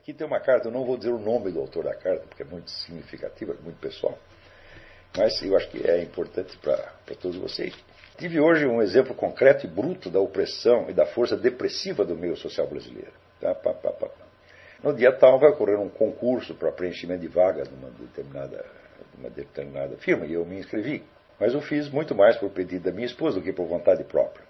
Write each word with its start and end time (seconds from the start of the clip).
Aqui 0.00 0.14
tem 0.14 0.26
uma 0.26 0.40
carta, 0.40 0.68
eu 0.68 0.72
não 0.72 0.82
vou 0.82 0.96
dizer 0.96 1.10
o 1.10 1.18
nome 1.18 1.52
do 1.52 1.60
autor 1.60 1.84
da 1.84 1.94
carta, 1.94 2.24
porque 2.26 2.42
é 2.42 2.46
muito 2.46 2.70
significativa, 2.70 3.54
muito 3.62 3.78
pessoal, 3.78 4.18
mas 5.14 5.42
eu 5.42 5.54
acho 5.54 5.68
que 5.68 5.86
é 5.86 6.02
importante 6.02 6.56
para 6.56 7.14
todos 7.20 7.36
vocês. 7.36 7.74
Tive 8.16 8.40
hoje 8.40 8.66
um 8.66 8.80
exemplo 8.80 9.14
concreto 9.14 9.66
e 9.66 9.68
bruto 9.68 10.08
da 10.08 10.18
opressão 10.18 10.88
e 10.88 10.94
da 10.94 11.04
força 11.04 11.36
depressiva 11.36 12.02
do 12.02 12.16
meio 12.16 12.34
social 12.34 12.66
brasileiro. 12.66 13.12
Tá? 13.42 13.54
Pá, 13.54 13.74
pá, 13.74 13.92
pá, 13.92 14.08
no 14.82 14.94
dia 14.94 15.12
tal 15.12 15.38
vai 15.38 15.50
ocorrer 15.50 15.78
um 15.78 15.90
concurso 15.90 16.54
para 16.54 16.72
preenchimento 16.72 17.20
de 17.20 17.28
vagas 17.28 17.68
numa 17.68 17.90
determinada, 17.90 18.64
numa 19.18 19.28
determinada 19.28 19.98
firma, 19.98 20.24
e 20.24 20.32
eu 20.32 20.46
me 20.46 20.58
inscrevi. 20.58 21.04
Mas 21.38 21.52
eu 21.52 21.60
fiz 21.60 21.90
muito 21.90 22.14
mais 22.14 22.38
por 22.38 22.48
pedido 22.48 22.84
da 22.84 22.90
minha 22.90 23.06
esposa 23.06 23.38
do 23.38 23.44
que 23.44 23.52
por 23.52 23.66
vontade 23.66 24.02
própria. 24.04 24.46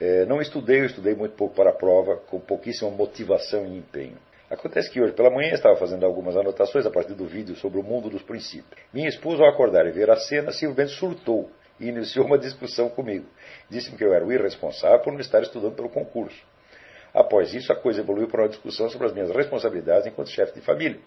É, 0.00 0.24
não 0.24 0.40
estudei, 0.40 0.80
eu 0.80 0.86
estudei 0.86 1.14
muito 1.14 1.34
pouco 1.36 1.54
para 1.54 1.68
a 1.68 1.74
prova, 1.74 2.16
com 2.16 2.40
pouquíssima 2.40 2.90
motivação 2.90 3.66
e 3.66 3.76
empenho. 3.76 4.16
Acontece 4.48 4.88
que 4.90 5.00
hoje 5.00 5.12
pela 5.12 5.28
manhã 5.28 5.52
estava 5.52 5.74
fazendo 5.74 6.06
algumas 6.06 6.36
anotações 6.36 6.86
a 6.86 6.90
partir 6.90 7.14
do 7.14 7.26
vídeo 7.26 7.56
sobre 7.56 7.80
o 7.80 7.82
mundo 7.82 8.08
dos 8.08 8.22
princípios. 8.22 8.80
Minha 8.92 9.08
esposa, 9.08 9.42
ao 9.42 9.48
acordar 9.48 9.86
e 9.86 9.90
ver 9.90 10.08
a 10.08 10.16
cena, 10.16 10.52
simplesmente 10.52 10.92
surtou 10.92 11.50
e 11.80 11.88
iniciou 11.88 12.26
uma 12.26 12.38
discussão 12.38 12.88
comigo. 12.88 13.26
Disse-me 13.68 13.98
que 13.98 14.04
eu 14.04 14.14
era 14.14 14.24
o 14.24 14.32
irresponsável 14.32 15.00
por 15.00 15.12
não 15.12 15.18
estar 15.18 15.42
estudando 15.42 15.74
pelo 15.74 15.88
concurso. 15.88 16.40
Após 17.12 17.52
isso, 17.54 17.72
a 17.72 17.76
coisa 17.76 18.02
evoluiu 18.02 18.28
para 18.28 18.42
uma 18.42 18.48
discussão 18.48 18.88
sobre 18.88 19.08
as 19.08 19.12
minhas 19.12 19.30
responsabilidades 19.30 20.06
enquanto 20.06 20.30
chefe 20.30 20.54
de 20.54 20.60
família. 20.60 21.00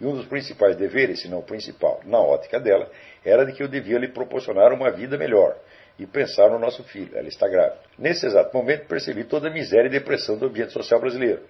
E 0.00 0.04
um 0.04 0.16
dos 0.16 0.26
principais 0.26 0.74
deveres, 0.74 1.20
se 1.20 1.28
não 1.28 1.38
o 1.38 1.42
principal, 1.44 2.00
na 2.04 2.18
ótica 2.18 2.58
dela, 2.58 2.90
era 3.24 3.44
de 3.46 3.52
que 3.52 3.62
eu 3.62 3.68
devia 3.68 3.98
lhe 3.98 4.08
proporcionar 4.08 4.72
uma 4.72 4.90
vida 4.90 5.16
melhor 5.16 5.56
e 5.98 6.04
pensar 6.04 6.50
no 6.50 6.58
nosso 6.58 6.82
filho. 6.82 7.16
Ela 7.16 7.28
está 7.28 7.46
grávida. 7.46 7.78
Nesse 7.96 8.26
exato 8.26 8.56
momento, 8.56 8.88
percebi 8.88 9.22
toda 9.22 9.46
a 9.46 9.52
miséria 9.52 9.86
e 9.86 9.90
depressão 9.90 10.36
do 10.36 10.46
ambiente 10.46 10.72
social 10.72 10.98
brasileiro. 10.98 11.42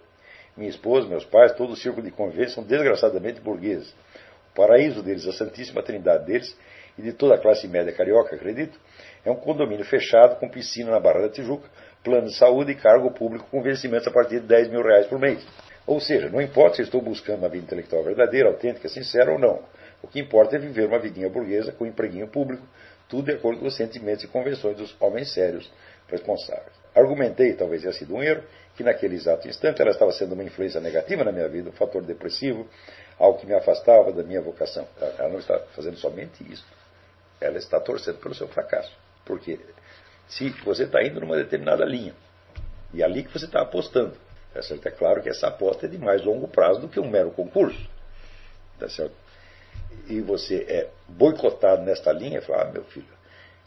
Minha 0.57 0.71
esposa, 0.71 1.09
meus 1.09 1.25
pais, 1.25 1.53
todo 1.53 1.73
o 1.73 1.77
círculo 1.77 2.05
de 2.05 2.11
convivência 2.11 2.57
são 2.57 2.65
desgraçadamente 2.65 3.41
burgueses. 3.41 3.95
O 4.53 4.55
paraíso 4.55 5.03
deles, 5.03 5.27
a 5.27 5.33
santíssima 5.33 5.83
trindade 5.83 6.27
deles 6.27 6.57
e 6.99 7.03
de 7.03 7.13
toda 7.15 7.37
a 7.37 7.39
classe 7.39 7.67
média 7.67 7.93
carioca, 7.93 8.37
acredito, 8.37 8.79
é 9.25 9.31
um 9.31 9.37
condomínio 9.37 9.85
fechado 9.85 10.39
com 10.39 10.49
piscina 10.49 10.91
na 10.91 11.01
Barra 11.01 11.23
da 11.23 11.29
Tijuca, 11.31 11.69
plano 12.05 12.27
de 12.27 12.37
saúde 12.37 12.73
e 12.73 12.75
cargo 12.75 13.11
público 13.13 13.47
com 13.51 13.63
vencimentos 13.63 14.07
a 14.07 14.11
partir 14.11 14.41
de 14.41 14.47
10 14.47 14.69
mil 14.69 14.83
reais 14.83 15.07
por 15.07 15.19
mês. 15.19 15.43
Ou 15.87 16.01
seja, 16.01 16.29
não 16.29 16.41
importa 16.41 16.77
se 16.77 16.83
estou 16.83 17.01
buscando 17.01 17.39
uma 17.39 17.49
vida 17.49 17.65
intelectual 17.65 18.05
verdadeira, 18.05 18.49
autêntica, 18.49 18.89
sincera 18.89 19.33
ou 19.33 19.39
não. 19.39 19.63
O 20.03 20.09
que 20.09 20.21
importa 20.21 20.57
é 20.57 20.59
viver 20.59 20.87
uma 20.87 20.99
vidinha 20.99 21.29
burguesa 21.29 21.73
com 21.73 21.85
um 21.85 21.87
empreguinho 21.87 22.29
público, 22.29 22.63
tudo 23.09 23.27
de 23.27 23.33
acordo 23.33 23.61
com 23.61 23.67
os 23.67 23.77
sentimentos 23.77 24.25
e 24.25 24.29
convenções 24.29 24.77
dos 24.77 24.95
homens 25.01 25.33
sérios 25.33 25.71
responsáveis. 26.09 26.73
Argumentei, 26.95 27.55
talvez 27.55 27.83
tenha 27.83 27.93
sido 27.93 28.15
um 28.15 28.23
erro, 28.23 28.43
que 28.83 28.85
naquele 28.85 29.15
exato 29.15 29.49
instante 29.49 29.81
ela 29.81 29.93
estava 29.93 30.13
sendo 30.13 30.35
uma 30.35 30.43
influência 30.43 30.81
negativa 30.81 31.25
na 31.25 31.33
minha 31.33 31.49
vida, 31.49 31.71
um 31.71 31.73
fator 31.73 32.03
depressivo, 32.03 32.69
algo 33.19 33.39
que 33.39 33.47
me 33.47 33.55
afastava 33.55 34.13
da 34.13 34.23
minha 34.23 34.43
vocação. 34.43 34.87
Ela 35.01 35.29
não 35.29 35.39
está 35.39 35.59
fazendo 35.75 35.97
somente 35.97 36.43
isso. 36.53 36.67
Ela 37.41 37.59
está 37.59 37.81
torcendo 37.81 38.19
pelo 38.19 38.35
seu 38.35 38.49
fracasso. 38.49 38.93
Porque 39.25 39.61
se 40.29 40.51
você 40.65 40.85
está 40.85 41.03
indo 41.03 41.21
numa 41.21 41.37
determinada 41.37 41.85
linha, 41.85 42.15
e 42.93 43.03
é 43.03 43.05
ali 43.05 43.23
que 43.23 43.33
você 43.33 43.47
está 43.47 43.63
apostando, 43.63 44.17
tá 44.53 44.61
certo? 44.63 44.87
é 44.87 44.91
claro 44.91 45.23
que 45.23 45.29
essa 45.29 45.47
aposta 45.47 45.87
é 45.87 45.89
de 45.89 45.99
mais 45.99 46.25
longo 46.25 46.49
prazo 46.49 46.81
do 46.81 46.89
que 46.89 47.01
um 47.01 47.09
mero 47.09 47.31
concurso. 47.31 47.89
Tá 48.79 48.89
certo? 48.89 49.15
E 50.09 50.21
você 50.21 50.67
é 50.69 50.91
boicotado 51.09 51.83
nesta 51.83 52.13
linha, 52.13 52.43
fala, 52.43 52.63
ah, 52.63 52.73
meu 52.73 52.85
filho, 52.85 53.07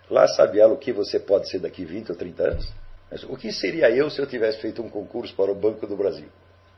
lá 0.09 0.27
sabe 0.27 0.59
ela 0.59 0.73
o 0.73 0.77
que 0.77 0.91
você 0.91 1.19
pode 1.19 1.49
ser 1.49 1.59
daqui 1.59 1.86
20 1.86 2.11
ou 2.11 2.17
30 2.17 2.43
anos? 2.43 2.84
Mas 3.16 3.23
o 3.23 3.38
que 3.38 3.49
seria 3.53 3.89
eu 3.89 4.09
se 4.09 4.19
eu 4.19 4.27
tivesse 4.27 4.59
feito 4.59 4.81
um 4.81 4.89
concurso 4.89 5.33
para 5.38 5.49
o 5.49 5.55
Banco 5.55 5.88
do 5.88 5.95
Brasil? 5.95 6.27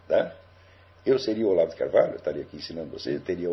Tá? 0.07 0.35
Eu 1.03 1.17
seria 1.17 1.47
o 1.47 1.49
Olavo 1.49 1.71
de 1.71 1.75
Carvalho, 1.75 2.11
eu 2.11 2.17
estaria 2.17 2.43
aqui 2.43 2.57
ensinando 2.57 2.91
vocês, 2.91 3.15
eu 3.15 3.21
teria 3.21 3.49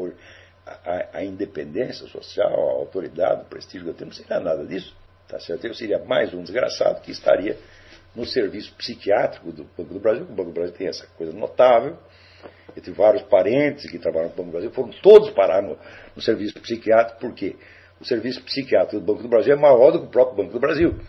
a, 0.67 0.73
a, 0.73 1.19
a, 1.19 1.25
independência 1.25 2.07
social, 2.09 2.53
a 2.53 2.73
autoridade, 2.73 3.41
o 3.41 3.45
prestígio 3.47 3.85
que 3.85 3.89
eu 3.89 3.95
tenho, 3.95 4.09
não 4.09 4.15
seria 4.15 4.39
nada 4.39 4.67
disso. 4.67 4.95
Tá 5.27 5.41
certo? 5.41 5.67
Eu 5.67 5.73
seria 5.73 5.99
mais 6.01 6.35
um 6.35 6.43
desgraçado 6.43 7.01
que 7.01 7.11
estaria 7.11 7.57
no 8.15 8.27
serviço 8.27 8.75
psiquiátrico 8.75 9.51
do 9.51 9.65
Banco 9.65 9.95
do 9.95 10.01
Brasil, 10.01 10.25
o 10.25 10.35
Banco 10.35 10.51
do 10.51 10.53
Brasil 10.53 10.75
tem 10.77 10.87
essa 10.87 11.07
coisa 11.17 11.33
notável. 11.33 11.97
Eu 12.77 12.83
tive 12.83 12.95
vários 12.95 13.23
parentes 13.23 13.91
que 13.91 13.99
trabalham 13.99 14.29
no 14.29 14.35
Banco 14.35 14.51
do 14.51 14.53
Brasil, 14.53 14.71
foram 14.73 14.91
todos 15.01 15.31
parar 15.31 15.63
no, 15.63 15.79
no 16.15 16.21
serviço 16.21 16.61
psiquiátrico, 16.61 17.19
porque 17.19 17.57
o 17.99 18.05
serviço 18.05 18.43
psiquiátrico 18.43 19.01
do 19.01 19.07
Banco 19.07 19.23
do 19.23 19.29
Brasil 19.31 19.55
é 19.55 19.57
maior 19.57 19.91
do 19.91 20.01
que 20.01 20.07
o 20.09 20.11
próprio 20.11 20.37
Banco 20.37 20.53
do 20.53 20.61
Brasil. 20.61 21.01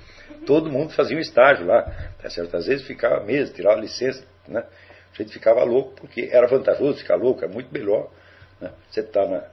Todo 0.46 0.70
mundo 0.70 0.94
fazia 0.94 1.18
um 1.18 1.20
estágio 1.20 1.66
lá, 1.66 1.84
tá? 2.22 2.28
Às 2.28 2.66
vezes 2.66 2.86
ficava 2.86 3.24
meses, 3.24 3.54
tirava 3.54 3.80
licença, 3.80 4.24
né? 4.48 4.64
A 5.14 5.18
gente 5.22 5.32
ficava 5.34 5.64
louco, 5.64 5.94
porque 5.96 6.30
era 6.32 6.46
vantajoso 6.48 7.00
ficar 7.00 7.16
louco, 7.16 7.44
é 7.44 7.48
muito 7.48 7.74
melhor 7.74 8.10
né? 8.60 8.72
você 8.90 9.00
estar 9.00 9.26
tá 9.26 9.50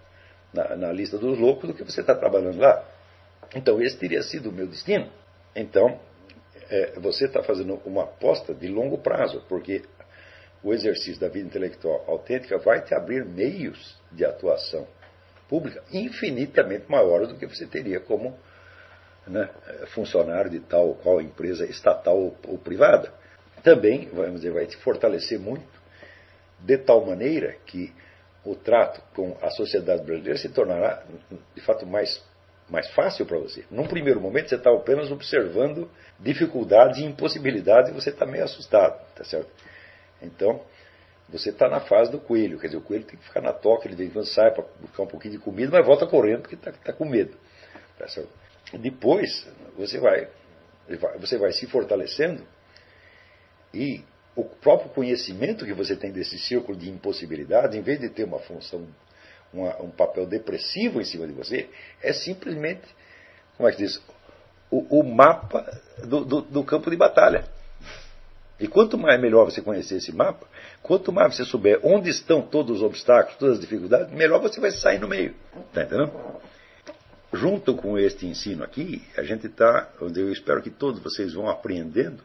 na, 0.53 0.65
na, 0.65 0.77
na, 0.77 0.93
lista 0.93 1.19
dos 1.19 1.39
loucos 1.39 1.69
do 1.69 1.75
que 1.75 1.85
você 1.85 2.01
estar 2.01 2.15
tá 2.15 2.21
trabalhando 2.21 2.59
lá. 2.59 2.85
Então, 3.55 3.81
esse 3.81 3.97
teria 3.97 4.23
sido 4.23 4.51
o 4.51 4.53
meu 4.53 4.67
destino. 4.67 5.09
Então, 5.55 6.01
é, 6.69 6.99
você 6.99 7.27
está 7.27 7.43
fazendo 7.43 7.81
uma 7.85 8.05
aposta 8.05 8.55
de 8.55 8.67
longo 8.67 8.99
prazo, 8.99 9.45
porque 9.49 9.83
o 10.63 10.73
exercício 10.73 11.21
da 11.21 11.29
vida 11.29 11.47
intelectual 11.47 12.05
autêntica 12.09 12.59
vai 12.59 12.83
te 12.83 12.95
abrir 12.95 13.25
meios 13.25 13.97
de 14.11 14.25
atuação 14.25 14.87
pública 15.49 15.83
infinitamente 15.93 16.85
maiores 16.89 17.29
do 17.29 17.37
que 17.37 17.47
você 17.47 17.67
teria 17.67 18.01
como 18.01 18.39
né, 19.27 19.49
funcionário 19.95 20.51
de 20.51 20.61
tal 20.61 20.89
ou 20.89 20.95
qual 20.97 21.21
empresa 21.21 21.65
estatal 21.67 22.17
ou, 22.17 22.37
ou 22.49 22.59
privada. 22.59 23.13
Também, 23.63 24.09
vamos 24.13 24.41
dizer, 24.41 24.53
vai 24.53 24.67
te 24.67 24.77
fortalecer 24.79 25.39
muito, 25.39 25.65
de 26.59 26.79
tal 26.79 27.05
maneira 27.05 27.57
que 27.67 27.93
o 28.45 28.55
trato 28.57 29.01
com 29.15 29.37
a 29.41 29.51
sociedade 29.51 30.03
brasileira 30.03 30.39
se 30.39 30.49
tornará, 30.49 31.03
de 31.55 31.61
fato, 31.61 31.87
mais, 31.87 32.23
mais 32.69 32.91
fácil 32.91 33.25
para 33.25 33.39
você. 33.39 33.65
Num 33.71 33.87
primeiro 33.87 34.21
momento, 34.21 34.49
você 34.49 34.57
está 34.57 34.71
apenas 34.73 35.11
observando 35.13 35.89
dificuldades 36.19 36.99
e 36.99 37.05
impossibilidades 37.05 37.91
e 37.91 37.95
você 37.95 38.11
está 38.11 38.27
meio 38.27 38.45
assustado, 38.45 39.01
tá 39.15 39.25
certo? 39.25 39.49
Então, 40.21 40.61
você 41.29 41.51
está 41.51 41.69
na 41.69 41.81
fase 41.81 42.11
do 42.11 42.19
coelho, 42.19 42.59
quer 42.59 42.67
dizer, 42.67 42.79
o 42.79 42.83
coelho 42.83 43.05
tem 43.05 43.17
que 43.17 43.25
ficar 43.25 43.41
na 43.41 43.53
toca, 43.53 43.87
ele 43.87 43.97
vem 43.97 44.11
quando 44.11 44.27
sai 44.27 44.51
para 44.51 44.65
buscar 44.81 45.05
um 45.05 45.07
pouquinho 45.07 45.35
de 45.35 45.39
comida, 45.39 45.71
mas 45.73 45.87
volta 45.87 46.07
correndo 46.07 46.43
porque 46.43 46.57
está 46.57 46.73
tá 46.73 46.93
com 46.93 47.05
medo, 47.05 47.37
tá 47.97 48.09
certo? 48.09 48.29
Depois, 48.79 49.47
você 49.77 49.99
vai, 49.99 50.29
você 51.19 51.39
vai 51.39 51.53
se 51.53 51.67
fortalecendo 51.67 52.43
e 53.73 54.03
o 54.35 54.45
próprio 54.45 54.91
conhecimento 54.91 55.65
que 55.65 55.75
você 55.75 55.95
tem 55.95 56.11
desse 56.11 56.39
círculo 56.39 56.77
de 56.77 56.91
impossibilidades, 56.91 57.77
em 57.77 57.83
vez 57.83 58.01
de 58.01 58.09
ter 58.09 58.25
uma 58.25 58.39
função, 58.39 58.87
uma, 59.53 59.83
um 59.83 59.91
papel 59.91 60.27
depressivo 60.27 61.01
em 61.01 61.05
cima 61.05 61.27
de 61.27 61.33
você, 61.33 61.69
é 62.03 62.13
simplesmente, 62.13 62.83
como 63.57 63.69
é 63.69 63.73
que 63.73 63.79
diz, 63.79 64.01
o, 64.71 65.01
o 65.01 65.03
mapa 65.03 65.67
do, 66.05 66.25
do, 66.25 66.41
do, 66.41 66.65
campo 66.65 66.91
de 66.91 66.97
batalha. 66.97 67.45
E 68.59 68.67
quanto 68.67 68.97
mais 68.97 69.21
melhor 69.21 69.45
você 69.45 69.61
conhecer 69.61 69.97
esse 69.97 70.13
mapa, 70.15 70.47
quanto 70.83 71.13
mais 71.13 71.37
você 71.37 71.45
souber 71.45 71.81
onde 71.83 72.09
estão 72.09 72.41
todos 72.41 72.79
os 72.79 72.83
obstáculos, 72.83 73.37
todas 73.37 73.55
as 73.57 73.61
dificuldades, 73.61 74.11
melhor 74.13 74.41
você 74.41 74.61
vai 74.61 74.71
sair 74.71 74.99
no 74.99 75.09
meio. 75.09 75.35
Está 75.69 75.83
entendendo? 75.83 76.13
Junto 77.33 77.75
com 77.75 77.99
este 77.99 78.27
ensino 78.27 78.63
aqui, 78.63 79.03
a 79.17 79.23
gente 79.23 79.47
está, 79.47 79.91
eu 80.01 80.31
espero 80.31 80.61
que 80.61 80.71
todos 80.71 81.01
vocês 81.01 81.33
vão 81.33 81.49
aprendendo 81.49 82.23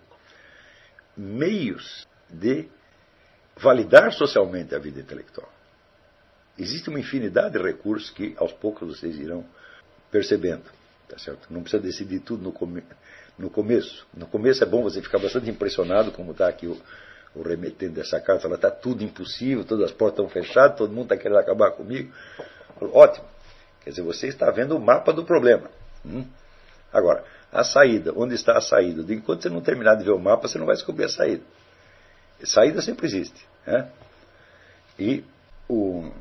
meios 1.16 2.06
de 2.30 2.68
validar 3.56 4.12
socialmente 4.12 4.76
a 4.76 4.80
vida 4.80 5.00
intelectual. 5.00 5.50
Existe 6.58 6.90
uma 6.90 7.00
infinidade 7.00 7.58
de 7.58 7.64
recursos 7.64 8.10
que 8.10 8.36
aos 8.38 8.52
poucos 8.52 8.98
vocês 8.98 9.18
irão 9.18 9.46
percebendo. 10.12 10.66
Tá 11.08 11.18
certo? 11.18 11.48
Não 11.50 11.62
precisa 11.62 11.82
decidir 11.82 12.20
tudo 12.20 12.44
no, 12.44 12.52
come 12.52 12.84
no 13.38 13.50
começo. 13.50 14.06
No 14.14 14.28
começo 14.28 14.62
é 14.62 14.68
bom 14.68 14.84
você 14.84 15.02
ficar 15.02 15.20
bastante 15.20 15.50
impressionado, 15.50 16.12
como 16.12 16.32
está 16.32 16.50
aqui 16.50 16.68
o, 16.68 16.78
o 17.34 17.44
dessa 17.90 18.20
carta, 18.20 18.42
fala, 18.42 18.56
está 18.56 18.70
tudo 18.70 19.04
impossível, 19.04 19.64
todas 19.64 19.86
as 19.86 19.92
portas 19.92 20.26
estão 20.26 20.30
fechadas, 20.30 20.78
todo 20.78 20.92
mundo 20.92 21.04
está 21.04 21.16
querendo 21.16 21.38
acabar 21.38 21.72
comigo. 21.72 22.12
Ótimo. 22.82 23.37
Quer 23.88 23.92
dizer, 23.92 24.02
você 24.02 24.28
está 24.28 24.52
vendo 24.52 24.76
o 24.76 24.82
mapa 24.82 25.14
do 25.14 25.24
problema. 25.24 25.72
Hum? 26.06 26.26
Agora, 26.92 27.24
a 27.50 27.64
saída, 27.64 28.12
onde 28.14 28.36
está 28.36 28.58
a 28.58 28.60
saída? 28.60 29.02
Enquanto 29.14 29.44
você 29.44 29.50
não 29.50 29.62
terminar 29.62 29.96
de 29.96 30.04
ver 30.04 30.12
o 30.12 30.20
mapa, 30.20 30.46
você 30.46 30.58
não 30.58 30.66
vai 30.66 30.76
descobrir 30.76 31.06
a 31.06 31.10
saída. 31.10 31.42
Saída 32.44 32.82
sempre 32.82 33.06
existe. 33.06 33.48
Né? 33.66 33.90
E 35.00 35.24
o... 35.70 36.12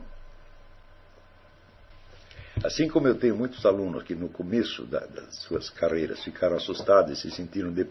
assim 2.63 2.87
como 2.87 3.09
eu 3.09 3.17
tenho 3.17 3.35
muitos 3.35 3.67
alunos 3.67 4.05
que 4.05 4.15
no 4.15 4.29
começo 4.29 4.85
da, 4.85 5.01
das 5.01 5.35
suas 5.39 5.69
carreiras 5.69 6.23
ficaram 6.23 6.55
assustados 6.55 7.19
e 7.19 7.21
se 7.21 7.33
sentiram 7.33 7.73
de, 7.73 7.89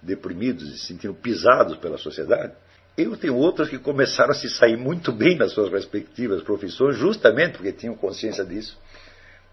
deprimidos 0.00 0.70
e 0.70 0.78
se 0.78 0.86
sentiram 0.86 1.12
pisados 1.12 1.76
pela 1.76 1.98
sociedade, 1.98 2.54
eu 2.96 3.16
tenho 3.16 3.36
outros 3.36 3.68
que 3.68 3.78
começaram 3.78 4.32
a 4.32 4.34
se 4.34 4.48
sair 4.50 4.76
muito 4.76 5.12
bem 5.12 5.36
nas 5.36 5.52
suas 5.52 5.70
respectivas 5.72 6.42
profissões, 6.42 6.96
justamente 6.96 7.56
porque 7.56 7.72
tinham 7.72 7.94
consciência 7.94 8.44
disso 8.44 8.78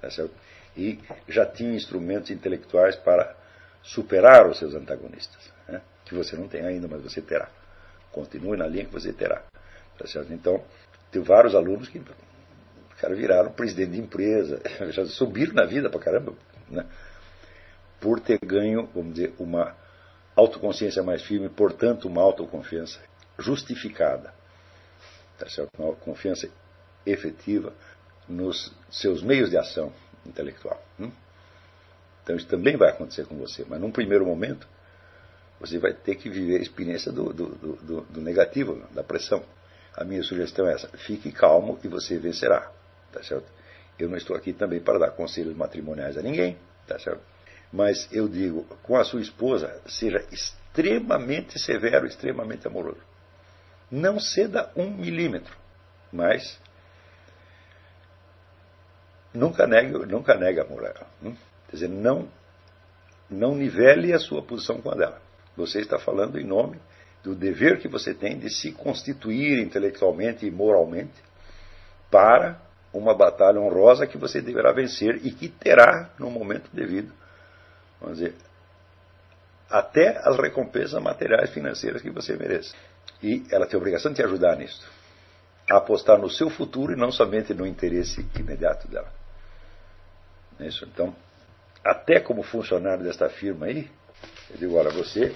Tá 0.02 0.08
e 0.78 0.98
já 1.28 1.46
tinha 1.46 1.76
instrumentos 1.76 2.32
intelectuais 2.32 2.96
para 2.96 3.36
superar 3.84 4.48
os 4.48 4.58
seus 4.58 4.74
antagonistas, 4.74 5.52
né? 5.68 5.82
que 6.06 6.16
você 6.16 6.38
não 6.38 6.48
tem 6.48 6.66
ainda, 6.66 6.88
mas 6.88 7.02
você 7.02 7.22
terá. 7.22 7.50
Continue 8.12 8.58
na 8.58 8.66
linha 8.66 8.86
que 8.86 8.94
você 8.94 9.12
terá. 9.12 9.44
Tá? 9.98 10.06
Então, 10.30 10.64
tem 11.12 11.22
vários 11.22 11.54
alunos 11.54 11.90
que 11.90 12.02
cara, 12.98 13.14
viraram 13.14 13.52
presidente 13.52 13.92
de 13.92 14.00
empresa, 14.00 14.62
já 14.92 15.06
subiram 15.06 15.54
na 15.54 15.66
vida 15.66 15.90
pra 15.90 16.00
caramba, 16.00 16.34
né? 16.70 16.86
por 18.00 18.22
ter 18.22 18.40
ganho, 18.40 18.88
vamos 18.96 19.16
dizer, 19.16 19.34
uma 19.38 19.76
autoconsciência 20.34 21.04
mais 21.04 21.22
firme, 21.24 21.50
portanto, 21.50 22.08
uma 22.08 22.22
autoconfiança 22.22 23.00
justificada. 23.40 24.34
Tá 25.38 25.50
certo? 25.50 25.70
Uma 25.78 25.96
confiança 25.96 26.50
efetiva 27.06 27.74
nos 28.28 28.74
seus 28.92 29.24
meios 29.24 29.50
de 29.50 29.58
ação 29.58 29.92
intelectual. 30.26 30.82
Hum? 31.00 31.12
Então 32.24 32.36
isso 32.36 32.48
também 32.48 32.78
vai 32.78 32.90
acontecer 32.90 33.26
com 33.26 33.38
você, 33.38 33.66
mas 33.68 33.80
num 33.80 33.92
primeiro 33.92 34.26
momento 34.26 34.68
você 35.60 35.78
vai 35.78 35.94
ter 35.94 36.16
que 36.16 36.30
viver 36.30 36.58
a 36.58 36.62
experiência 36.62 37.12
do, 37.12 37.34
do, 37.34 37.48
do, 37.48 38.02
do 38.02 38.22
negativo, 38.22 38.88
da 38.94 39.04
pressão. 39.04 39.44
A 39.96 40.04
minha 40.04 40.24
sugestão 40.24 40.68
é 40.68 40.74
essa: 40.74 40.88
fique 40.90 41.32
calmo 41.32 41.80
e 41.84 41.88
você 41.88 42.18
vencerá. 42.18 42.72
Tá 43.12 43.24
certo? 43.24 43.48
Eu 43.98 44.08
não 44.08 44.16
estou 44.16 44.36
aqui 44.36 44.54
também 44.54 44.80
para 44.80 45.00
dar 45.00 45.12
conselhos 45.12 45.56
matrimoniais 45.56 46.18
a 46.18 46.22
ninguém, 46.22 46.58
tá 46.88 46.98
certo? 47.00 47.22
Mas 47.72 48.08
eu 48.12 48.28
digo, 48.28 48.64
com 48.82 48.96
a 48.96 49.04
sua 49.04 49.22
esposa, 49.22 49.82
seja 49.86 50.24
extremamente 50.32 51.60
severo, 51.60 52.08
extremamente 52.08 52.66
amoroso. 52.66 53.02
Não 53.92 54.20
ceda 54.20 54.72
um 54.76 54.90
milímetro, 54.90 55.56
mas 56.12 56.60
nunca 59.34 59.66
negue, 59.66 60.06
nunca 60.06 60.36
negue 60.36 60.60
a 60.60 60.64
ela. 60.64 61.08
Hum? 61.24 61.36
Quer 61.68 61.76
dizer, 61.76 61.90
não, 61.90 62.28
não 63.30 63.56
nivele 63.56 64.14
a 64.14 64.20
sua 64.20 64.42
posição 64.42 64.82
com 64.82 64.92
a 64.92 64.96
dela. 64.96 65.22
Você 65.56 65.80
está 65.80 66.00
falando 66.00 66.40
em 66.40 66.46
nome 66.46 66.80
do 67.24 67.36
dever 67.36 67.80
que 67.80 67.88
você 67.88 68.14
tem 68.14 68.38
de 68.40 68.50
se 68.50 68.72
constituir 68.72 69.60
intelectualmente 69.60 70.46
e 70.46 70.52
moralmente 70.52 71.22
para 72.10 72.60
uma 72.94 73.16
batalha 73.16 73.60
honrosa 73.60 74.08
que 74.08 74.18
você 74.18 74.42
deverá 74.42 74.72
vencer 74.72 75.20
e 75.24 75.32
que 75.32 75.48
terá 75.48 76.10
no 76.18 76.30
momento 76.32 76.70
devido, 76.74 77.14
vamos 78.02 78.18
dizer, 78.18 78.36
até 79.70 80.18
as 80.28 80.38
recompensas 80.38 81.02
materiais 81.02 81.52
financeiras 81.52 82.02
que 82.02 82.10
você 82.10 82.36
merece. 82.36 82.74
E 83.22 83.44
ela 83.52 83.66
tem 83.66 83.76
a 83.76 83.80
obrigação 83.80 84.12
de 84.12 84.18
te 84.18 84.24
ajudar 84.24 84.56
nisso. 84.56 84.88
A 85.70 85.78
apostar 85.78 86.18
no 86.18 86.30
seu 86.30 86.50
futuro 86.50 86.94
e 86.94 86.96
não 86.96 87.12
somente 87.12 87.54
no 87.54 87.66
interesse 87.66 88.26
imediato 88.38 88.88
dela. 88.88 89.12
É 90.60 90.68
isso, 90.68 90.86
então, 90.86 91.16
até 91.84 92.20
como 92.20 92.44
funcionário 92.44 93.04
desta 93.04 93.30
firma 93.30 93.68
aí, 93.68 93.90
eu 94.52 94.58
digo, 94.58 94.76
olha, 94.76 94.90
você, 94.90 95.34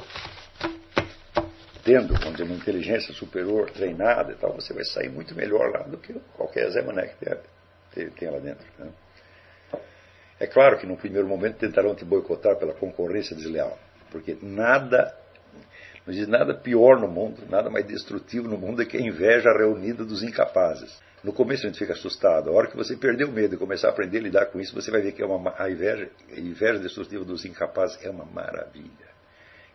tendo 1.83 2.13
uma 2.13 2.55
inteligência 2.55 3.13
superior, 3.13 3.69
treinada 3.69 4.33
e 4.33 4.35
tal, 4.35 4.53
você 4.53 4.73
vai 4.73 4.83
sair 4.83 5.09
muito 5.09 5.33
melhor 5.35 5.71
lá 5.71 5.83
do 5.83 5.97
que 5.97 6.13
qualquer 6.35 6.69
Zé 6.71 6.81
Mané 6.81 7.13
que 7.91 8.09
tenha 8.11 8.31
lá 8.31 8.39
dentro. 8.39 8.65
Né? 8.79 8.91
É 10.39 10.47
claro 10.47 10.77
que 10.77 10.85
no 10.85 10.97
primeiro 10.97 11.27
momento 11.27 11.57
tentarão 11.57 11.95
te 11.95 12.03
boicotar 12.03 12.57
pela 12.57 12.73
concorrência 12.73 13.35
desleal, 13.35 13.77
porque 14.11 14.37
nada, 14.41 15.15
não 16.05 16.13
existe 16.13 16.29
nada 16.29 16.53
pior 16.53 16.99
no 16.99 17.07
mundo, 17.07 17.43
nada 17.49 17.69
mais 17.69 17.85
destrutivo 17.85 18.47
no 18.47 18.57
mundo 18.57 18.83
do 18.83 18.85
que 18.85 18.97
a 18.97 19.01
inveja 19.01 19.51
reunida 19.51 20.03
dos 20.03 20.21
incapazes. 20.21 21.01
No 21.23 21.31
começo 21.31 21.65
a 21.65 21.69
gente 21.69 21.79
fica 21.79 21.93
assustado. 21.93 22.49
A 22.49 22.53
hora 22.53 22.67
que 22.67 22.75
você 22.75 22.97
perder 22.97 23.23
o 23.23 23.31
medo 23.31 23.55
e 23.55 23.57
começar 23.57 23.87
a 23.87 23.91
aprender 23.91 24.17
a 24.17 24.21
lidar 24.21 24.45
com 24.47 24.59
isso, 24.59 24.75
você 24.75 24.91
vai 24.91 25.01
ver 25.01 25.13
que 25.13 25.21
é 25.21 25.25
uma, 25.25 25.53
a, 25.57 25.69
inveja, 25.71 26.09
a 26.29 26.39
inveja 26.39 26.79
destrutiva 26.79 27.23
dos 27.23 27.45
incapazes 27.45 28.03
é 28.03 28.09
uma 28.09 28.25
maravilha. 28.25 29.13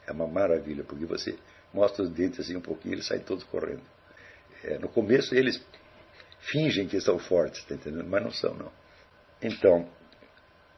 É 0.06 0.12
uma 0.12 0.26
maravilha, 0.26 0.84
porque 0.84 1.06
você 1.06 1.38
mostra 1.72 2.02
os 2.02 2.10
dentes 2.10 2.40
assim 2.40 2.56
um 2.56 2.60
pouquinho 2.60 2.92
e 2.92 2.96
eles 2.96 3.06
saem 3.06 3.22
todos 3.22 3.44
correndo. 3.44 3.82
É, 4.62 4.78
no 4.78 4.88
começo 4.88 5.34
eles 5.34 5.64
fingem 6.40 6.86
que 6.86 7.00
são 7.00 7.18
fortes, 7.18 7.64
tá 7.64 7.74
entendendo? 7.74 8.06
mas 8.06 8.22
não 8.22 8.30
são, 8.30 8.54
não. 8.54 8.70
Então, 9.40 9.88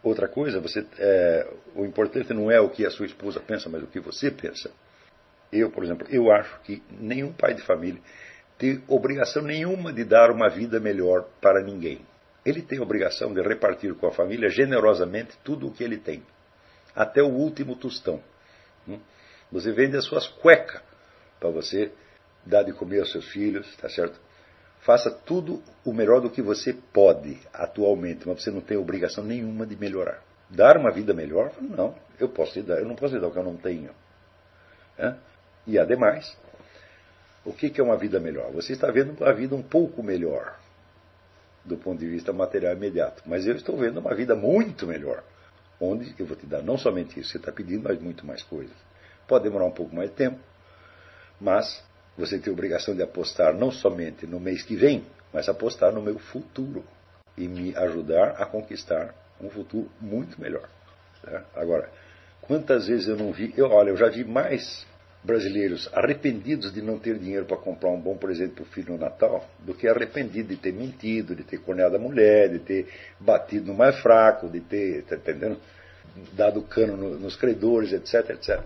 outra 0.02 0.28
coisa, 0.28 0.60
você, 0.60 0.86
é, 0.98 1.52
o 1.74 1.84
importante 1.84 2.32
não 2.32 2.50
é 2.50 2.60
o 2.60 2.70
que 2.70 2.86
a 2.86 2.90
sua 2.90 3.06
esposa 3.06 3.40
pensa, 3.40 3.68
mas 3.68 3.82
o 3.82 3.88
que 3.88 3.98
você 3.98 4.30
pensa. 4.30 4.70
Eu, 5.52 5.70
por 5.70 5.82
exemplo, 5.84 6.06
eu 6.10 6.30
acho 6.30 6.60
que 6.60 6.82
nenhum 6.90 7.32
pai 7.32 7.54
de 7.54 7.62
família 7.62 8.00
tem 8.60 8.82
obrigação 8.86 9.42
nenhuma 9.42 9.92
de 9.92 10.04
dar 10.04 10.30
uma 10.30 10.48
vida 10.48 10.78
melhor 10.78 11.26
para 11.40 11.62
ninguém. 11.62 12.04
Ele 12.44 12.62
tem 12.62 12.80
obrigação 12.80 13.32
de 13.32 13.40
repartir 13.42 13.94
com 13.94 14.06
a 14.06 14.12
família 14.12 14.48
generosamente 14.48 15.36
tudo 15.42 15.66
o 15.66 15.72
que 15.72 15.82
ele 15.82 15.98
tem, 15.98 16.22
até 16.94 17.22
o 17.22 17.28
último 17.28 17.74
tostão. 17.74 18.22
Hum? 18.86 18.98
Você 19.50 19.72
vende 19.72 19.96
as 19.96 20.04
suas 20.04 20.26
cuecas 20.26 20.80
para 21.38 21.50
você 21.50 21.90
dar 22.44 22.62
de 22.62 22.72
comer 22.72 23.00
aos 23.00 23.10
seus 23.10 23.26
filhos, 23.28 23.74
tá 23.76 23.88
certo? 23.88 24.20
Faça 24.80 25.10
tudo 25.10 25.62
o 25.84 25.92
melhor 25.92 26.20
do 26.20 26.30
que 26.30 26.40
você 26.40 26.72
pode 26.72 27.38
atualmente, 27.52 28.26
mas 28.26 28.42
você 28.42 28.50
não 28.50 28.60
tem 28.60 28.76
obrigação 28.76 29.24
nenhuma 29.24 29.66
de 29.66 29.76
melhorar. 29.76 30.22
Dar 30.48 30.76
uma 30.76 30.90
vida 30.90 31.12
melhor? 31.12 31.52
Não, 31.60 31.94
eu 32.18 32.28
posso 32.28 32.54
te 32.54 32.62
dar, 32.62 32.78
eu 32.78 32.86
não 32.86 32.94
posso 32.94 33.14
te 33.14 33.20
dar 33.20 33.28
o 33.28 33.30
que 33.30 33.38
eu 33.38 33.44
não 33.44 33.56
tenho. 33.56 33.90
É? 34.98 35.14
E 35.66 35.78
ademais, 35.78 36.36
o 37.44 37.52
que 37.52 37.80
é 37.80 37.84
uma 37.84 37.96
vida 37.96 38.20
melhor? 38.20 38.50
Você 38.52 38.72
está 38.72 38.90
vendo 38.90 39.24
a 39.24 39.32
vida 39.32 39.54
um 39.54 39.62
pouco 39.62 40.02
melhor 40.02 40.58
do 41.64 41.76
ponto 41.76 41.98
de 41.98 42.08
vista 42.08 42.32
material 42.32 42.74
imediato, 42.74 43.22
mas 43.26 43.46
eu 43.46 43.54
estou 43.54 43.76
vendo 43.76 44.00
uma 44.00 44.14
vida 44.14 44.34
muito 44.34 44.86
melhor, 44.86 45.22
onde 45.80 46.14
eu 46.18 46.26
vou 46.26 46.36
te 46.36 46.46
dar 46.46 46.62
não 46.62 46.78
somente 46.78 47.20
isso 47.20 47.32
você 47.32 47.38
está 47.38 47.52
pedindo, 47.52 47.84
mas 47.84 48.00
muito 48.00 48.26
mais 48.26 48.42
coisas. 48.42 48.74
Pode 49.28 49.44
demorar 49.44 49.66
um 49.66 49.70
pouco 49.70 49.94
mais 49.94 50.10
de 50.10 50.16
tempo, 50.16 50.38
mas 51.40 51.82
você 52.16 52.38
tem 52.38 52.50
a 52.50 52.54
obrigação 52.54 52.94
de 52.94 53.02
apostar 53.02 53.54
não 53.54 53.70
somente 53.70 54.26
no 54.26 54.40
mês 54.40 54.62
que 54.62 54.74
vem, 54.74 55.04
mas 55.32 55.48
apostar 55.48 55.92
no 55.92 56.02
meu 56.02 56.18
futuro 56.18 56.84
e 57.36 57.46
me 57.46 57.74
ajudar 57.76 58.32
a 58.32 58.46
conquistar 58.46 59.14
um 59.40 59.48
futuro 59.48 59.90
muito 60.00 60.40
melhor. 60.40 60.68
Tá? 61.22 61.44
Agora, 61.54 61.90
quantas 62.42 62.88
vezes 62.88 63.08
eu 63.08 63.16
não 63.16 63.32
vi, 63.32 63.54
eu, 63.56 63.70
olha, 63.70 63.90
eu 63.90 63.96
já 63.96 64.08
vi 64.08 64.24
mais 64.24 64.86
brasileiros 65.22 65.88
arrependidos 65.92 66.72
de 66.72 66.80
não 66.80 66.98
ter 66.98 67.18
dinheiro 67.18 67.44
para 67.44 67.56
comprar 67.56 67.90
um 67.90 68.00
bom 68.00 68.16
presente 68.16 68.54
para 68.54 68.62
o 68.62 68.66
filho 68.66 68.94
no 68.94 68.98
Natal 68.98 69.46
do 69.58 69.74
que 69.74 69.86
arrependido 69.86 70.48
de 70.48 70.56
ter 70.56 70.72
mentido, 70.72 71.34
de 71.34 71.44
ter 71.44 71.58
corneado 71.58 71.96
a 71.96 71.98
mulher, 71.98 72.48
de 72.48 72.58
ter 72.58 72.88
batido 73.18 73.66
no 73.66 73.74
mais 73.74 73.98
fraco, 74.00 74.48
de 74.48 74.60
ter, 74.60 75.04
tá 75.04 75.16
entendendo? 75.16 75.58
Dado 76.32 76.62
cano 76.62 76.96
no, 76.96 77.18
nos 77.18 77.36
credores, 77.36 77.92
etc, 77.92 78.30
etc. 78.30 78.62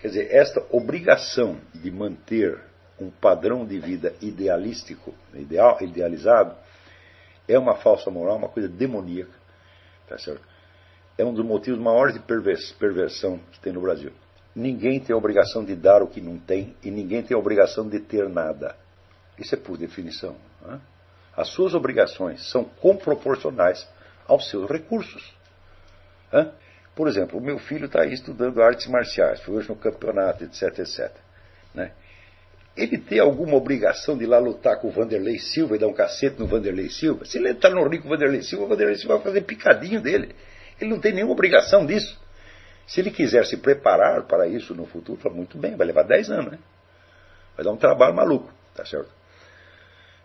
Quer 0.00 0.08
dizer, 0.08 0.28
esta 0.30 0.64
obrigação 0.70 1.58
de 1.74 1.90
manter 1.90 2.58
um 2.98 3.10
padrão 3.10 3.66
de 3.66 3.78
vida 3.78 4.14
idealístico, 4.20 5.14
ideal, 5.34 5.78
idealizado, 5.80 6.54
é 7.48 7.58
uma 7.58 7.76
falsa 7.76 8.10
moral, 8.10 8.36
uma 8.36 8.48
coisa 8.48 8.68
demoníaca. 8.68 9.32
Tá 10.06 10.18
certo? 10.18 10.42
É 11.16 11.24
um 11.24 11.32
dos 11.32 11.44
motivos 11.44 11.80
maiores 11.80 12.14
de 12.14 12.20
perversão 12.20 13.40
que 13.52 13.60
tem 13.60 13.72
no 13.72 13.80
Brasil. 13.80 14.12
Ninguém 14.54 14.98
tem 15.00 15.14
a 15.14 15.16
obrigação 15.16 15.64
de 15.64 15.76
dar 15.76 16.02
o 16.02 16.08
que 16.08 16.20
não 16.20 16.38
tem 16.38 16.74
e 16.82 16.90
ninguém 16.90 17.22
tem 17.22 17.36
a 17.36 17.38
obrigação 17.38 17.88
de 17.88 18.00
ter 18.00 18.28
nada. 18.28 18.76
Isso 19.38 19.54
é 19.54 19.58
por 19.58 19.76
definição. 19.76 20.36
Né? 20.62 20.80
As 21.36 21.48
suas 21.48 21.74
obrigações 21.74 22.50
são 22.50 22.64
comproporcionais 22.64 23.88
aos 24.26 24.48
seus 24.50 24.68
recursos. 24.68 25.32
Né? 26.32 26.50
Por 26.94 27.08
exemplo, 27.08 27.38
o 27.38 27.42
meu 27.42 27.58
filho 27.58 27.86
está 27.86 28.02
aí 28.02 28.12
estudando 28.12 28.60
artes 28.60 28.86
marciais, 28.88 29.40
foi 29.40 29.54
hoje 29.54 29.68
no 29.68 29.76
campeonato, 29.76 30.44
etc, 30.44 30.80
etc. 30.80 31.10
Né? 31.72 31.92
Ele 32.76 32.98
tem 32.98 33.20
alguma 33.20 33.56
obrigação 33.56 34.18
de 34.18 34.24
ir 34.24 34.26
lá 34.26 34.38
lutar 34.38 34.78
com 34.80 34.88
o 34.88 34.90
Vanderlei 34.90 35.38
Silva 35.38 35.76
e 35.76 35.78
dar 35.78 35.86
um 35.86 35.92
cacete 35.92 36.38
no 36.38 36.46
Vanderlei 36.46 36.90
Silva? 36.90 37.24
Se 37.24 37.38
ele 37.38 37.50
entrar 37.50 37.70
no 37.70 37.88
rio 37.88 38.02
com 38.02 38.08
o 38.08 38.10
Vanderlei 38.10 38.42
Silva, 38.42 38.64
o 38.64 38.68
Vanderlei 38.68 38.96
Silva 38.96 39.14
vai 39.14 39.24
fazer 39.24 39.42
picadinho 39.42 40.00
dele. 40.00 40.34
Ele 40.80 40.90
não 40.90 41.00
tem 41.00 41.12
nenhuma 41.12 41.32
obrigação 41.32 41.86
disso. 41.86 42.19
Se 42.90 43.00
ele 43.00 43.12
quiser 43.12 43.46
se 43.46 43.56
preparar 43.56 44.24
para 44.24 44.48
isso 44.48 44.74
no 44.74 44.84
futuro, 44.84 45.20
fala, 45.20 45.36
muito 45.36 45.56
bem, 45.56 45.76
vai 45.76 45.86
levar 45.86 46.02
10 46.02 46.28
anos, 46.32 46.50
né? 46.50 46.58
Vai 47.54 47.64
dar 47.64 47.70
um 47.70 47.76
trabalho 47.76 48.16
maluco, 48.16 48.52
tá 48.74 48.84
certo? 48.84 49.08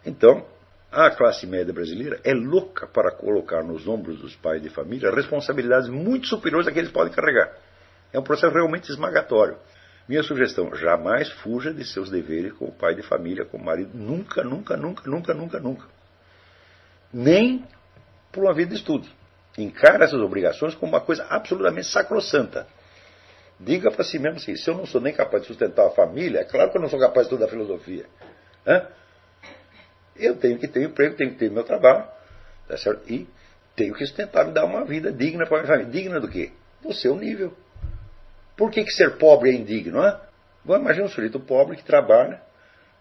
Então, 0.03 0.43
a 0.91 1.11
classe 1.11 1.45
média 1.45 1.71
brasileira 1.71 2.19
é 2.23 2.33
louca 2.33 2.87
para 2.87 3.11
colocar 3.11 3.63
nos 3.63 3.87
ombros 3.87 4.19
dos 4.19 4.35
pais 4.37 4.63
de 4.63 4.71
família 4.71 5.11
responsabilidades 5.11 5.89
muito 5.89 6.25
superiores 6.25 6.67
a 6.67 6.71
que 6.71 6.79
eles 6.79 6.89
podem 6.89 7.13
carregar. 7.13 7.55
É 8.11 8.17
um 8.17 8.23
processo 8.23 8.51
realmente 8.51 8.89
esmagatório. 8.89 9.59
Minha 10.09 10.23
sugestão: 10.23 10.73
jamais 10.73 11.29
fuja 11.33 11.71
de 11.71 11.85
seus 11.85 12.09
deveres 12.09 12.53
como 12.53 12.71
pai 12.71 12.95
de 12.95 13.03
família, 13.03 13.45
como 13.45 13.63
marido. 13.63 13.91
Nunca, 13.93 14.43
nunca, 14.43 14.75
nunca, 14.75 15.07
nunca, 15.07 15.33
nunca, 15.35 15.59
nunca. 15.59 15.85
Nem 17.13 17.63
por 18.31 18.43
uma 18.43 18.55
vida 18.55 18.71
de 18.71 18.77
estudo 18.77 19.07
encara 19.57 20.05
essas 20.05 20.19
obrigações 20.19 20.75
como 20.75 20.91
uma 20.91 21.01
coisa 21.01 21.25
absolutamente 21.29 21.87
sacrossanta. 21.87 22.67
Diga 23.59 23.89
para 23.89 24.03
si 24.03 24.19
mesmo 24.19 24.37
assim: 24.37 24.55
se 24.55 24.69
eu 24.69 24.75
não 24.75 24.85
sou 24.85 24.99
nem 24.99 25.13
capaz 25.13 25.43
de 25.43 25.47
sustentar 25.47 25.87
a 25.87 25.91
família, 25.91 26.39
é 26.39 26.43
claro 26.43 26.71
que 26.71 26.77
eu 26.77 26.81
não 26.81 26.89
sou 26.89 26.99
capaz 26.99 27.27
de 27.27 27.33
estudar 27.33 27.49
filosofia. 27.49 28.05
Hã? 28.67 28.87
Eu 30.15 30.35
tenho 30.37 30.57
que 30.57 30.67
ter 30.67 30.83
emprego, 30.83 31.15
tenho 31.15 31.31
que 31.31 31.37
ter 31.37 31.51
meu 31.51 31.63
trabalho, 31.63 32.05
tá 32.67 32.77
certo? 32.77 33.09
e 33.11 33.27
tenho 33.75 33.93
que 33.93 34.05
sustentar, 34.05 34.45
me 34.45 34.53
dar 34.53 34.65
uma 34.65 34.85
vida 34.85 35.11
digna 35.11 35.45
para 35.45 35.57
a 35.57 35.61
minha 35.61 35.73
família. 35.73 35.91
Digna 35.91 36.19
do 36.19 36.29
quê? 36.29 36.51
Do 36.81 36.93
seu 36.93 37.15
nível. 37.15 37.53
Por 38.55 38.71
que, 38.71 38.83
que 38.83 38.91
ser 38.91 39.17
pobre 39.17 39.49
é 39.49 39.53
indigno? 39.53 40.01
Hã? 40.01 40.19
Agora 40.63 40.81
imagina 40.81 41.05
um 41.05 41.09
sujeito 41.09 41.39
pobre 41.39 41.75
que 41.75 41.83
trabalha, 41.83 42.41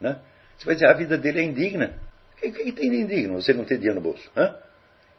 né? 0.01 0.19
Você 0.59 0.67
vai 0.67 0.75
dizer, 0.75 0.87
a 0.87 0.93
vida 0.93 1.17
dele 1.17 1.41
é 1.41 1.45
indigna. 1.45 1.95
O 2.33 2.37
que, 2.37 2.51
que 2.51 2.73
tem 2.73 2.91
de 2.91 2.97
indigno 2.97 3.41
você 3.41 3.53
não 3.53 3.65
ter 3.65 3.77
dinheiro 3.77 3.97
no 3.97 4.01
bolso? 4.01 4.29
Hã? 4.37 4.57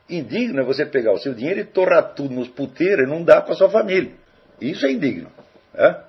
Indigno 0.10 0.60
é 0.62 0.64
você 0.64 0.86
pegar 0.86 1.14
o 1.14 1.18
seu 1.18 1.34
dinheiro 1.34 1.60
e 1.62 1.66
torrar 1.66 2.14
tudo 2.14 2.34
nos 2.34 2.48
puteiros 2.48 3.06
e 3.06 3.10
não 3.10 3.24
dar 3.24 3.42
para 3.42 3.56
sua 3.56 3.70
família. 3.70 4.14
Isso 4.62 4.86
é 4.86 4.92
indigno. 4.92 5.32
Hã? 5.76 6.04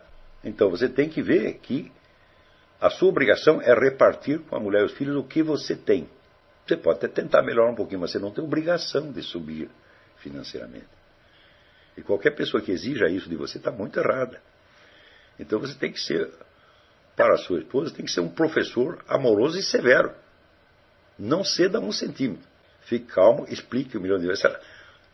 Então 0.45 0.71
você 0.71 0.89
tem 0.89 1.09
que 1.09 1.23
ver 1.23 1.55
que 1.55 1.91
a 2.81 2.91
sua 2.91 3.09
obrigação 3.09 3.61
é 3.63 3.75
repartir 3.75 4.41
com 4.41 4.55
a 4.55 4.61
mulher 4.61 4.83
e 4.83 4.85
os 4.85 4.93
filhos 4.93 5.17
o 5.17 5.25
que 5.25 5.43
você 5.43 5.75
tem. 5.75 6.09
Você 6.67 6.77
pode 6.77 6.99
até 6.99 7.09
tentar 7.09 7.43
melhorar 7.43 7.71
um 7.71 7.75
pouquinho, 7.75 8.01
mas 8.01 8.11
você 8.11 8.19
não 8.19 8.31
tem 8.31 8.45
obrigação 8.45 9.11
de 9.11 9.23
subir 9.23 9.71
financeiramente. 10.19 10.87
E 11.97 12.03
qualquer 12.03 12.33
pessoa 12.33 12.63
que 12.63 12.71
exija 12.71 13.09
isso 13.09 13.29
de 13.29 13.37
você 13.37 13.57
está 13.57 13.71
muito 13.71 13.99
errada. 13.99 14.41
Então 15.39 15.59
você 15.59 15.75
tem 15.79 15.91
que 15.91 16.01
ser, 16.01 16.31
para 17.17 17.35
a 17.35 17.39
sua 17.39 17.61
esposa, 17.61 17.95
tem 17.95 18.05
que 18.05 18.11
ser 18.11 18.21
um 18.21 18.29
professor 18.29 19.03
amoroso 19.09 19.59
e 19.59 19.63
severo. 19.63 20.13
Não 21.19 21.43
ceda 21.43 21.81
um 21.81 21.93
centímetro. 21.93 22.47
Fique 22.87 23.07
calmo, 23.07 23.47
explique 23.49 23.99
um 23.99 24.01
milhão 24.01 24.19
de 24.19 24.27
vezes. 24.27 24.45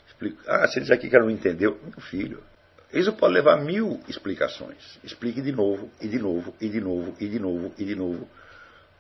Explique. 0.07 0.39
Ah, 0.47 0.67
você 0.67 0.81
diz 0.81 0.91
aqui 0.91 1.09
que 1.09 1.17
ela 1.17 1.25
não 1.25 1.33
entendeu. 1.33 1.79
Meu 1.83 2.01
filho, 2.01 2.43
isso 2.93 3.13
pode 3.15 3.33
levar 3.33 3.57
mil 3.63 4.01
explicações. 4.07 4.99
Explique 5.03 5.41
de 5.41 5.53
novo, 5.53 5.91
e 6.01 6.07
de 6.07 6.19
novo, 6.19 6.55
e 6.61 6.69
de 6.69 6.81
novo, 6.81 7.17
e 7.19 7.29
de 7.29 7.39
novo, 7.39 7.75
e 7.79 7.85
de 7.85 7.95
novo, 7.95 8.29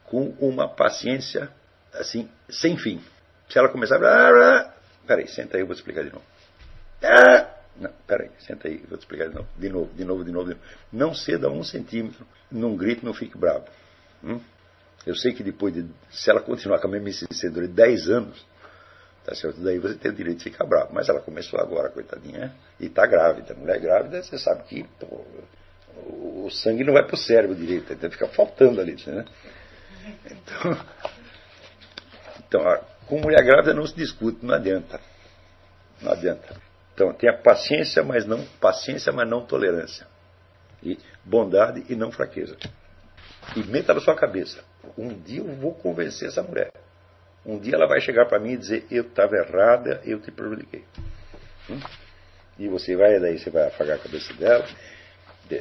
com 0.04 0.30
uma 0.40 0.68
paciência, 0.68 1.50
assim, 1.92 2.28
sem 2.48 2.78
fim. 2.78 3.00
Se 3.50 3.58
ela 3.58 3.68
começar 3.68 4.02
a. 4.02 4.72
Peraí, 5.06 5.28
senta 5.28 5.58
aí, 5.58 5.62
eu 5.62 5.66
vou 5.66 5.74
te 5.74 5.80
explicar 5.80 6.04
de 6.04 6.12
novo. 6.12 6.24
Não, 7.76 7.90
peraí, 8.06 8.30
senta 8.38 8.68
aí, 8.68 8.78
vou 8.88 8.96
te 8.96 9.02
explicar 9.02 9.28
de 9.28 9.34
novo. 9.34 9.48
De 9.58 9.68
novo, 9.68 9.94
de 9.94 10.04
novo, 10.04 10.24
de 10.24 10.32
novo, 10.32 10.48
de 10.48 10.54
novo. 10.54 10.66
Não 10.90 11.14
ceda 11.14 11.50
um 11.50 11.62
centímetro, 11.62 12.26
não 12.50 12.74
grite, 12.74 13.04
não 13.04 13.12
fique 13.12 13.36
bravo. 13.36 13.66
Hum? 14.24 14.40
Eu 15.06 15.14
sei 15.14 15.34
que 15.34 15.42
depois 15.42 15.74
de. 15.74 15.84
Se 16.10 16.30
ela 16.30 16.40
continuar 16.40 16.78
com 16.78 16.86
a 16.86 16.90
mesma 16.90 17.10
insistência 17.10 17.50
durante 17.50 17.72
10 17.72 18.08
anos, 18.08 18.46
tá 19.24 19.34
certo? 19.34 19.60
Daí 19.60 19.78
você 19.78 19.94
tem 19.94 20.10
o 20.10 20.14
direito 20.14 20.38
de 20.38 20.44
ficar 20.44 20.64
bravo. 20.64 20.92
Mas 20.92 21.08
ela 21.08 21.20
começou 21.20 21.60
agora, 21.60 21.88
coitadinha, 21.88 22.54
e 22.80 22.86
está 22.86 23.06
grávida. 23.06 23.54
Mulher 23.54 23.80
grávida, 23.80 24.22
você 24.22 24.38
sabe 24.38 24.64
que 24.64 24.84
pô, 24.98 25.24
o 25.96 26.50
sangue 26.50 26.84
não 26.84 26.92
vai 26.92 27.04
para 27.04 27.14
o 27.14 27.18
cérebro 27.18 27.54
direito, 27.54 27.92
então 27.92 28.10
fica 28.10 28.28
faltando 28.28 28.80
ali, 28.80 28.96
né? 29.06 29.24
Então, 30.26 30.86
então, 32.38 32.84
com 33.06 33.18
mulher 33.18 33.42
grávida 33.44 33.72
não 33.72 33.86
se 33.86 33.94
discute, 33.94 34.44
não 34.44 34.54
adianta. 34.54 35.00
Não 36.00 36.12
adianta. 36.12 36.60
Então, 36.94 37.12
tenha 37.14 37.36
paciência, 37.38 38.02
mas 38.02 38.26
não 38.26 38.44
paciência, 38.60 39.12
mas 39.12 39.28
não 39.28 39.46
tolerância. 39.46 40.06
E 40.82 40.98
bondade 41.24 41.84
e 41.88 41.94
não 41.94 42.10
fraqueza. 42.10 42.56
E 43.56 43.62
meta 43.64 43.94
na 43.94 44.00
sua 44.00 44.14
cabeça. 44.14 44.62
Um 44.98 45.08
dia 45.14 45.40
eu 45.40 45.54
vou 45.56 45.74
convencer 45.74 46.28
essa 46.28 46.42
mulher. 46.42 46.72
Um 47.44 47.58
dia 47.58 47.74
ela 47.74 47.86
vai 47.86 48.00
chegar 48.00 48.26
para 48.26 48.38
mim 48.38 48.52
e 48.52 48.56
dizer, 48.56 48.86
eu 48.90 49.02
estava 49.02 49.36
errada, 49.36 50.00
eu 50.04 50.20
te 50.20 50.30
prejudiquei. 50.30 50.84
Hum? 51.68 51.80
E 52.58 52.68
você 52.68 52.94
vai, 52.96 53.18
daí 53.18 53.38
você 53.38 53.50
vai 53.50 53.66
afagar 53.66 53.96
a 53.96 54.00
cabeça 54.00 54.32
dela, 54.34 54.66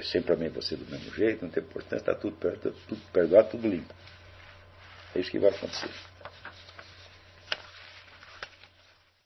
sempre 0.03 0.35
mim 0.35 0.49
você 0.49 0.75
do 0.75 0.89
mesmo 0.89 1.13
jeito, 1.13 1.43
não 1.43 1.51
tem 1.51 1.63
importância, 1.63 1.97
está 1.97 2.15
tudo, 2.15 2.37
tudo 2.87 3.01
perdoado, 3.11 3.49
tudo 3.49 3.67
limpo. 3.67 3.93
É 5.15 5.19
isso 5.19 5.31
que 5.31 5.39
vai 5.39 5.49
acontecer. 5.49 5.89